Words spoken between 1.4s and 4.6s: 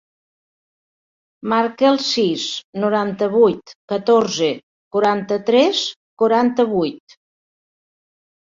Marca el sis, noranta-vuit, catorze,